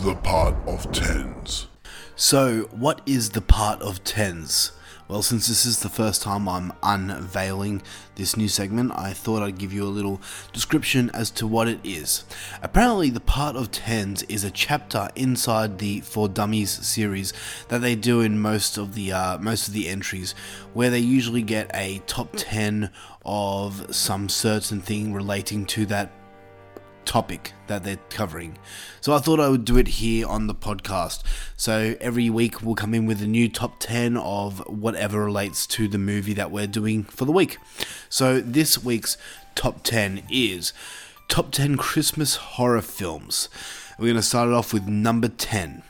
[0.00, 1.66] The Part of Tens.
[2.14, 4.72] So, what is the Part of Tens?
[5.08, 7.80] Well, since this is the first time I'm unveiling
[8.16, 10.20] this new segment, I thought I'd give you a little
[10.52, 12.24] description as to what it is.
[12.62, 17.32] Apparently, the part of tens is a chapter inside the For Dummies series
[17.68, 20.34] that they do in most of the uh, most of the entries,
[20.74, 22.90] where they usually get a top ten
[23.24, 26.10] of some certain thing relating to that
[27.08, 28.58] topic that they're covering.
[29.00, 31.22] So I thought I would do it here on the podcast.
[31.56, 35.88] So every week we'll come in with a new top 10 of whatever relates to
[35.88, 37.56] the movie that we're doing for the week.
[38.10, 39.16] So this week's
[39.54, 40.74] top 10 is
[41.28, 43.48] top 10 Christmas horror films.
[43.98, 45.82] We're going to start it off with number 10.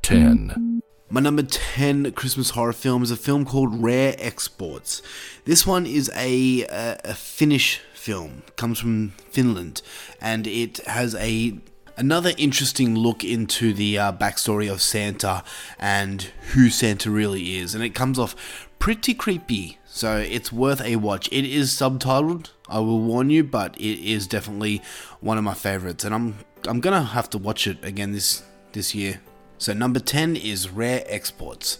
[0.00, 0.80] 10.
[1.10, 5.02] My number 10 Christmas horror film is a film called Rare Exports.
[5.44, 9.80] This one is a, a, a Finnish film, comes from Finland,
[10.20, 11.56] and it has a
[11.96, 15.44] another interesting look into the uh, backstory of Santa
[15.78, 18.34] and who Santa really is, and it comes off
[18.80, 19.78] pretty creepy.
[19.86, 21.28] So it's worth a watch.
[21.30, 24.82] It is subtitled, I will warn you, but it is definitely
[25.20, 28.96] one of my favorites, and I'm I'm gonna have to watch it again this this
[28.96, 29.20] year.
[29.58, 31.78] So number ten is Rare Exports.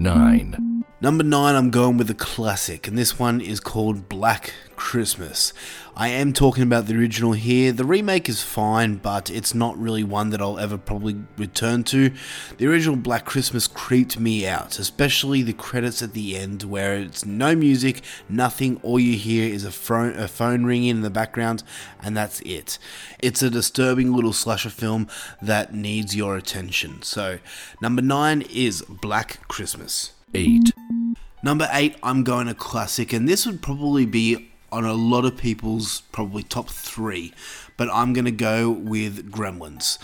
[0.00, 0.84] 9.
[1.00, 5.52] Number 9, I'm going with a classic, and this one is called Black Christmas.
[5.96, 7.72] I am talking about the original here.
[7.72, 12.12] The remake is fine, but it's not really one that I'll ever probably return to.
[12.56, 17.26] The original Black Christmas creeped me out, especially the credits at the end where it's
[17.26, 21.64] no music, nothing, all you hear is a phone, a phone ringing in the background,
[22.00, 22.78] and that's it.
[23.18, 25.08] It's a disturbing little slasher film
[25.42, 27.02] that needs your attention.
[27.02, 27.40] So,
[27.82, 30.12] number 9 is Black Christmas.
[30.32, 30.72] 8.
[31.42, 35.36] Number 8, I'm going a classic, and this would probably be on a lot of
[35.36, 37.32] people's probably top 3,
[37.76, 39.98] but I'm going to go with Gremlins.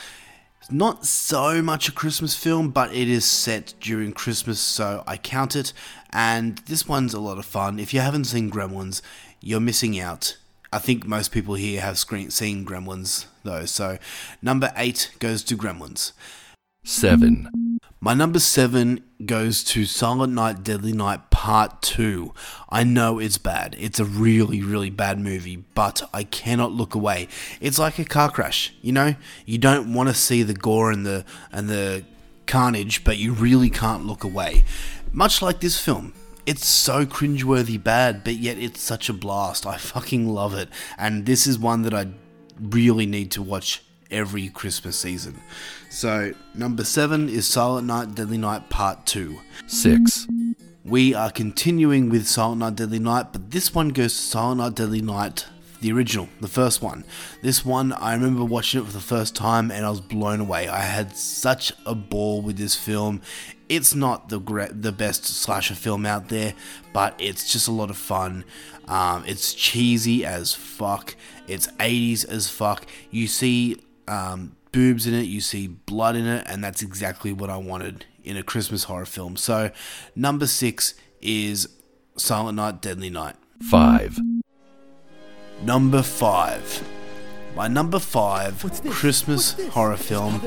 [0.61, 5.19] It's not so much a Christmas film, but it is set during Christmas, so I
[5.19, 5.75] count it.
[6.11, 7.79] And this one's a lot of fun.
[7.79, 9.03] If you haven't seen Gremlins,
[9.41, 10.39] you're missing out.
[10.73, 13.67] I think most people here have screen- seen Gremlins, though.
[13.67, 13.99] So,
[14.41, 16.13] number eight goes to Gremlins.
[16.85, 17.81] 7.
[17.99, 22.35] My number seven goes to Silent Night, Deadly Night Part 2.
[22.69, 23.75] I know it's bad.
[23.79, 27.29] It's a really, really bad movie, but I cannot look away.
[27.63, 29.15] It's like a car crash, you know?
[29.47, 32.05] You don't want to see the gore and the and the
[32.47, 34.65] carnage, but you really can't look away.
[35.11, 36.13] Much like this film.
[36.45, 39.65] It's so cringeworthy bad, but yet it's such a blast.
[39.65, 40.69] I fucking love it.
[40.99, 42.09] And this is one that I
[42.61, 43.83] really need to watch
[44.15, 45.41] every Christmas season.
[45.91, 49.39] So, number seven is Silent Night, Deadly Night Part 2.
[49.67, 50.29] 6.
[50.85, 54.75] We are continuing with Silent Night, Deadly Night, but this one goes to Silent Night,
[54.75, 55.47] Deadly Night,
[55.81, 57.05] the original, the first one.
[57.43, 60.69] This one, I remember watching it for the first time and I was blown away.
[60.69, 63.21] I had such a ball with this film.
[63.69, 64.39] It's not the
[64.73, 66.55] the best slasher film out there,
[66.93, 68.45] but it's just a lot of fun.
[68.87, 71.17] Um, it's cheesy as fuck.
[71.47, 72.87] It's 80s as fuck.
[73.11, 73.79] You see
[74.09, 78.07] um, boobs in it, you see blood in it, and that's exactly what I wanted
[78.23, 79.37] in a Christmas horror film.
[79.37, 79.71] So,
[80.17, 81.69] number six is
[82.17, 83.37] Silent Night, Deadly Night.
[83.71, 84.19] 5.
[85.63, 86.85] Number five.
[87.57, 90.43] My number five Christmas horror film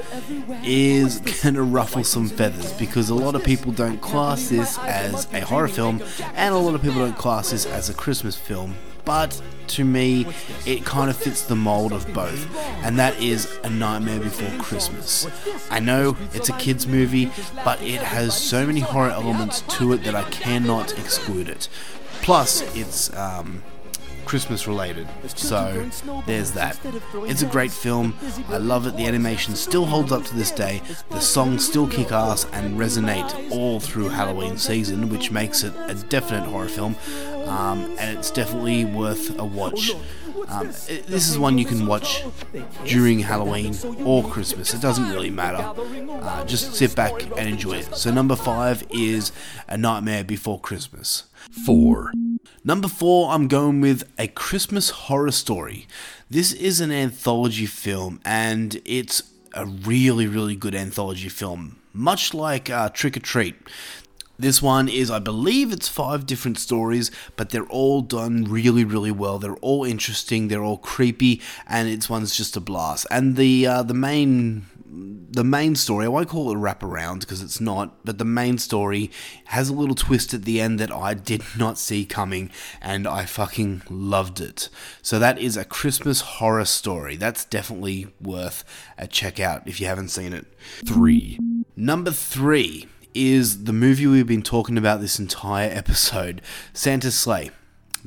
[0.63, 5.39] is gonna ruffle some feathers because a lot of people don't class this as a
[5.39, 6.03] horror film
[6.35, 8.75] and a lot of people don't class this as a Christmas film.
[9.05, 10.25] But to me,
[10.65, 15.27] it kind of fits the mold of both, and that is A Nightmare Before Christmas.
[15.69, 17.31] I know it's a kids' movie,
[17.63, 21.69] but it has so many horror elements to it that I cannot exclude it.
[22.21, 23.63] Plus, it's um,
[24.27, 25.07] Christmas related.
[25.35, 25.89] So
[26.25, 26.77] there's that.
[27.25, 28.13] It's a great film.
[28.49, 28.97] I love it.
[28.97, 30.81] The animation still holds up to this day.
[31.09, 35.93] The songs still kick ass and resonate all through Halloween season, which makes it a
[35.93, 36.95] definite horror film.
[37.47, 39.91] Um, and it's definitely worth a watch.
[40.49, 42.23] Um, it- this is one you can watch
[42.85, 44.73] during Halloween or Christmas.
[44.73, 45.63] It doesn't really matter.
[46.21, 47.95] Uh, just sit back and enjoy it.
[47.95, 49.31] So number five is
[49.69, 51.23] A Nightmare Before Christmas.
[51.65, 52.11] 4.
[52.63, 55.87] Number four, I'm going with A Christmas Horror Story.
[56.29, 59.23] This is an anthology film, and it's
[59.53, 63.55] a really, really good anthology film, much like uh, Trick 'r Treat.
[64.39, 69.11] This one is, I believe, it's five different stories, but they're all done really, really
[69.11, 69.39] well.
[69.39, 70.47] They're all interesting.
[70.47, 73.07] They're all creepy, and it's one's just a blast.
[73.09, 77.41] And the uh, the main the main story, I won't call it a wraparound because
[77.41, 79.11] it's not, but the main story
[79.45, 82.49] has a little twist at the end that I did not see coming
[82.81, 84.69] and I fucking loved it.
[85.01, 87.17] So that is a Christmas horror story.
[87.17, 88.63] That's definitely worth
[88.97, 90.45] a check out if you haven't seen it.
[90.85, 91.39] 3.
[91.75, 96.41] Number three is the movie we've been talking about this entire episode
[96.73, 97.51] Santa's Slay.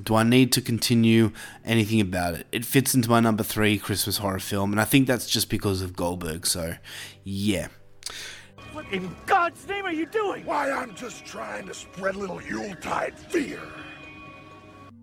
[0.02, 1.32] Do I need to continue
[1.64, 2.46] anything about it?
[2.52, 5.82] It fits into my number three Christmas horror film, and I think that's just because
[5.82, 6.74] of Goldberg, so
[7.24, 7.68] yeah.
[8.72, 10.44] What in God's name are you doing?
[10.46, 13.60] Why, I'm just trying to spread a little Yuletide fear.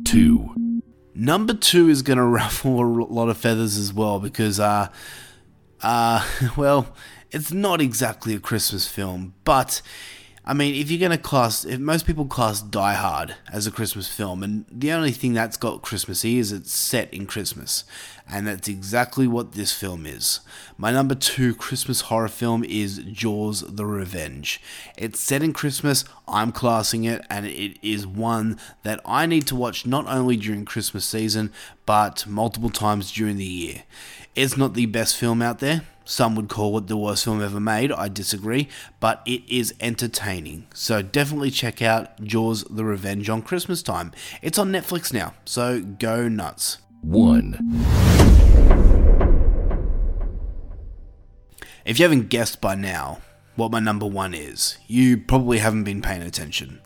[0.05, 0.81] 2.
[1.13, 4.89] Number two is going to ruffle a lot of feathers as well because, uh,
[5.81, 6.25] uh,
[6.57, 6.95] well,
[7.31, 9.81] it's not exactly a Christmas film, but
[10.49, 13.71] I mean, if you're going to class, if most people class Die Hard as a
[13.71, 17.83] Christmas film, and the only thing that's got Christmassy is it's set in Christmas,
[18.31, 20.39] and that's exactly what this film is.
[20.77, 24.61] My number two Christmas horror film is Jaws: The Revenge.
[24.97, 26.05] It's set in Christmas.
[26.29, 30.63] I'm classing it, and it is one that I need to watch not only during
[30.63, 31.51] Christmas season,
[31.85, 33.83] but multiple times during the year.
[34.33, 35.81] It's not the best film out there.
[36.07, 37.91] Some would call it the worst film ever made.
[37.91, 38.69] I disagree,
[39.01, 40.67] but it is entertaining.
[40.73, 44.13] So definitely check out Jaws the Revenge on Christmas time.
[44.41, 46.77] It's on Netflix now, so go nuts.
[47.01, 47.55] 1.
[51.83, 53.19] If you haven't guessed by now
[53.57, 56.79] what my number one is, you probably haven't been paying attention.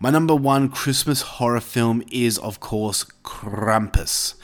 [0.00, 4.34] My number one Christmas horror film is, of course, Krampus.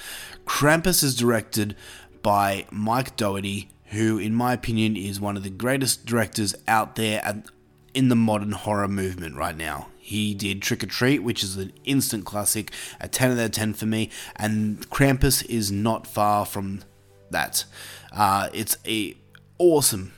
[0.45, 1.75] Krampus is directed
[2.23, 7.25] by Mike Dougherty, who, in my opinion, is one of the greatest directors out there
[7.25, 7.47] at,
[7.95, 9.89] in the modern horror movement right now.
[9.99, 13.75] He did Trick 'r Treat, which is an instant classic, a 10 out of 10
[13.75, 16.83] for me, and Krampus is not far from
[17.31, 17.65] that.
[18.13, 19.17] Uh, it's a
[19.59, 20.13] awesome,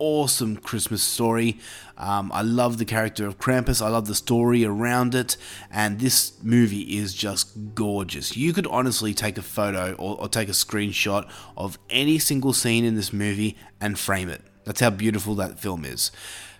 [0.00, 1.58] awesome Christmas story.
[1.96, 3.80] Um, I love the character of Krampus.
[3.80, 5.36] I love the story around it,
[5.70, 8.36] and this movie is just gorgeous.
[8.36, 12.84] You could honestly take a photo or, or take a screenshot of any single scene
[12.84, 14.42] in this movie and frame it.
[14.64, 16.10] That's how beautiful that film is.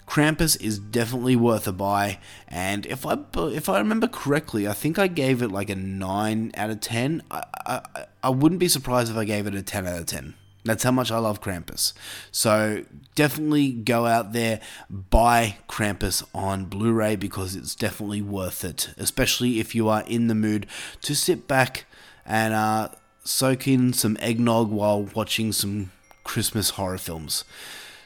[0.07, 2.19] Krampus is definitely worth a buy,
[2.49, 6.51] and if I if I remember correctly, I think I gave it like a nine
[6.57, 7.23] out of ten.
[7.31, 10.35] I I, I wouldn't be surprised if I gave it a ten out of ten.
[10.65, 11.93] That's how much I love Krampus.
[12.31, 12.85] So
[13.15, 19.59] definitely go out there, buy Krampus on Blu ray because it's definitely worth it, especially
[19.59, 20.67] if you are in the mood
[21.03, 21.87] to sit back
[22.27, 22.91] and uh,
[23.25, 25.93] soak in some eggnog while watching some
[26.25, 27.45] Christmas horror films.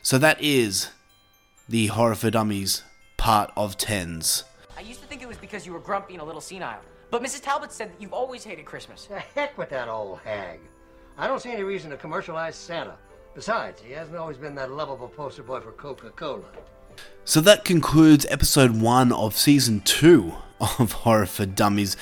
[0.03, 0.91] So that is
[1.69, 2.83] the Horror for Dummies
[3.17, 4.45] part of tens.
[4.77, 6.81] I used to think it was because you were grumpy and a little senile.
[7.11, 7.43] But Mrs.
[7.43, 9.07] Talbot said that you've always hated Christmas.
[9.07, 10.61] The heck with that old hag.
[11.17, 12.97] I don't see any reason to commercialize Santa.
[13.35, 16.45] Besides, he hasn't always been that lovable poster boy for Coca-Cola.
[17.25, 21.97] So that concludes episode one of season two of Horror for Dummies.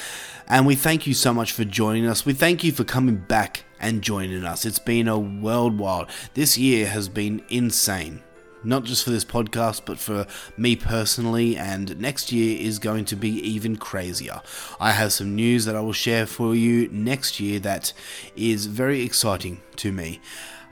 [0.49, 2.27] And we thank you so much for joining us.
[2.27, 4.65] We thank you for coming back and joining us.
[4.65, 6.09] It's been a worldwide.
[6.35, 8.23] This year has been insane.
[8.65, 13.17] Not just for this podcast, but for me personally, and next year is going to
[13.17, 14.41] be even crazier.
[14.81, 17.93] I have some news that I will share for you next year that
[18.37, 20.21] is very exciting to me.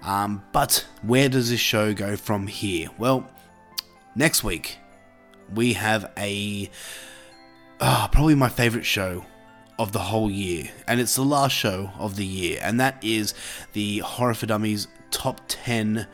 [0.03, 2.89] Um, but where does this show go from here?
[2.97, 3.29] Well,
[4.15, 4.79] next week
[5.55, 6.71] we have a
[7.81, 9.25] ah, probably my favorite show
[9.79, 13.35] of the whole year, and it's the last show of the year, and that is
[13.73, 16.07] the Horror for Dummies top 10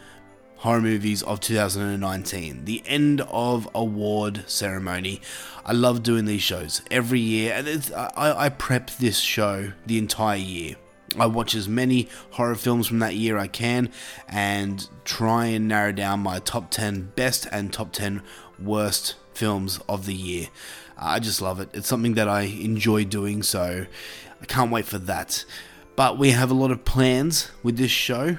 [0.59, 5.20] horror movies of 2019, the end of award ceremony.
[5.64, 10.38] I love doing these shows every year, and I, I prep this show the entire
[10.38, 10.76] year.
[11.18, 13.90] I watch as many horror films from that year I can
[14.28, 18.22] and try and narrow down my top 10 best and top 10
[18.59, 20.48] worst films of the year.
[20.98, 21.70] I just love it.
[21.72, 23.86] It's something that I enjoy doing, so
[24.40, 25.44] I can't wait for that.
[25.94, 28.38] But we have a lot of plans with this show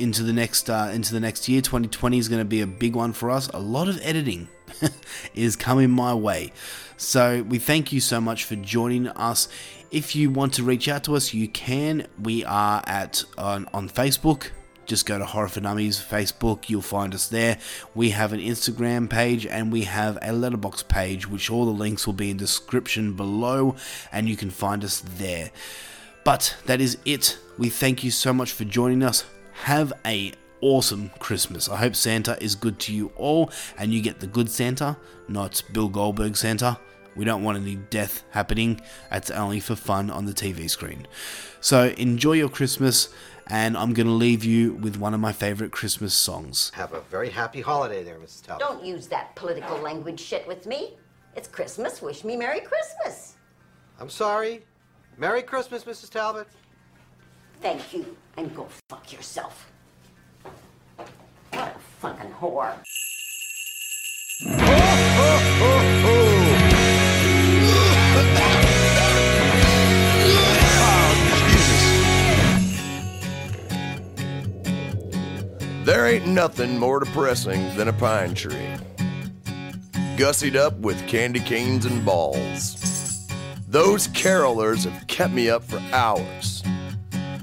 [0.00, 1.60] into the next uh, into the next year.
[1.60, 3.48] 2020 is going to be a big one for us.
[3.48, 4.48] A lot of editing
[5.34, 6.52] is coming my way.
[6.96, 9.48] So we thank you so much for joining us.
[9.90, 12.06] If you want to reach out to us, you can.
[12.20, 14.50] We are at on, on Facebook.
[14.86, 17.58] Just go to Horror for Dummies Facebook, you'll find us there.
[17.94, 22.08] We have an Instagram page and we have a Letterboxd page, which all the links
[22.08, 23.76] will be in description below,
[24.10, 25.52] and you can find us there.
[26.24, 27.38] But that is it.
[27.56, 29.24] We thank you so much for joining us.
[29.64, 30.32] Have a
[30.62, 31.68] awesome Christmas.
[31.68, 34.96] I hope Santa is good to you all and you get the good Santa,
[35.28, 36.78] not Bill Goldberg Santa.
[37.14, 38.80] We don't want any death happening.
[39.10, 41.06] That's only for fun on the TV screen.
[41.60, 43.10] So enjoy your Christmas,
[43.48, 46.72] and I'm going to leave you with one of my favorite Christmas songs.
[46.74, 48.46] Have a very happy holiday there, Mrs.
[48.46, 48.66] Talbot.
[48.66, 50.96] Don't use that political language shit with me.
[51.36, 52.00] It's Christmas.
[52.00, 53.36] Wish me Merry Christmas.
[54.00, 54.64] I'm sorry.
[55.18, 56.08] Merry Christmas, Mrs.
[56.08, 56.48] Talbot.
[57.60, 59.70] Thank you, and go fuck yourself.
[60.96, 62.74] What a fucking whore.
[75.84, 78.54] There ain't nothing more depressing than a pine tree.
[80.16, 83.26] Gussied up with candy canes and balls.
[83.68, 86.59] Those carolers have kept me up for hours.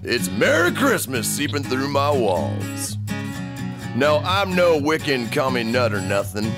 [0.10, 2.98] It's Merry Christmas seeping through my walls.
[3.94, 6.50] No, I'm no Wiccan commie nut or nothing.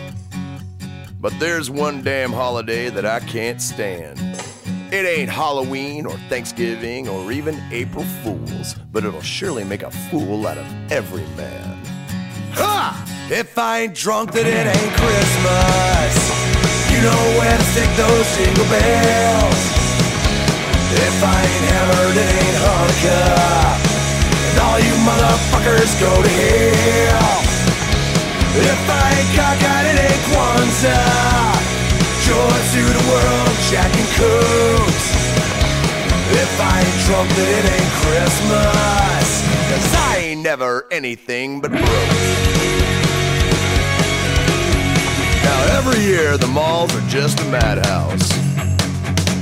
[1.19, 4.19] But there's one damn holiday that I can't stand.
[4.93, 10.45] It ain't Halloween or Thanksgiving or even April Fools, but it'll surely make a fool
[10.45, 11.75] out of every man.
[12.53, 13.27] Ha!
[13.31, 16.13] If I ain't drunk, then it ain't Christmas.
[16.91, 19.78] You know where to stick those jingle bells.
[20.91, 23.77] If I ain't hammered, it ain't Hanukkah.
[24.49, 27.39] And all you motherfuckers go to hell.
[28.57, 31.53] If I ain't cockeyed, it ain't Kwanzaa.
[32.25, 35.05] Joy to the world, Jack and Coots.
[36.31, 39.27] If I ain't drunk, then it ain't Christmas.
[39.69, 42.49] Cause I ain't never anything but broke.
[45.43, 48.48] Now every year the malls are just a madhouse.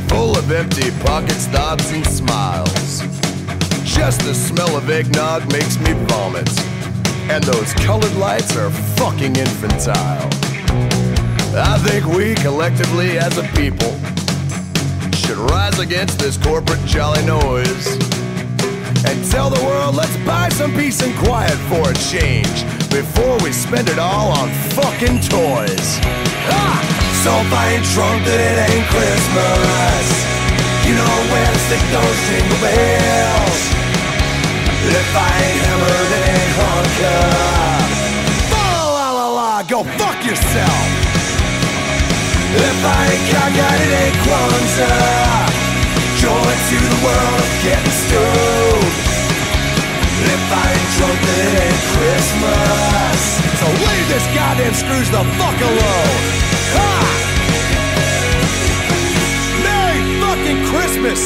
[0.10, 2.99] Full of empty pockets, thoughts, and smiles.
[3.84, 6.49] Just the smell of eggnog makes me vomit.
[7.30, 10.30] And those colored lights are fucking infantile.
[11.55, 13.91] I think we collectively as a people
[15.14, 17.88] should rise against this corporate jolly noise
[19.05, 23.51] and tell the world let's buy some peace and quiet for a change before we
[23.51, 25.97] spend it all on fucking toys.
[26.49, 27.07] Ha!
[27.24, 30.05] So if I ain't drunk, then it ain't Christmas.
[30.86, 33.59] You know where to stick those jingle bells.
[34.88, 37.97] If I ain't hammered, it ain't Hanukkah.
[38.53, 40.88] La la la la, go fuck yourself.
[42.55, 45.51] If I ain't cockeyed, it ain't Kwanzaa.
[46.22, 48.95] Joy to the world of getting stoned.
[50.34, 53.16] If I ain't drunk, then it ain't Christmas.
[53.60, 56.22] So leave this goddamn Scrooge the fuck alone.
[56.78, 56.89] Ha!
[59.66, 61.22] Merry fucking Christmas!